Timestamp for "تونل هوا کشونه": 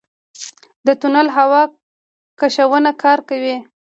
1.01-2.91